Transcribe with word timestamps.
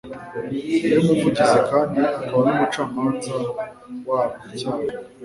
ni 0.81 0.87
we 0.95 0.99
Muvugizi 1.07 1.59
kandi 1.69 1.99
akaba 2.19 2.41
n’Umucamanza 2.45 3.33
wabwo 4.07 4.41
icyarimwe 4.55 4.93